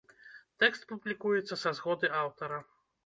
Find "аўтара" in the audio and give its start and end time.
2.21-2.59